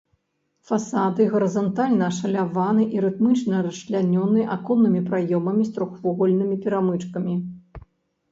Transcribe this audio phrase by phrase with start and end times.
[0.67, 7.33] Фасады гарызантальна ашаляваны і рытмічна расчлянёны аконнымі праёмамі з трохвугольнымі перамычкамі.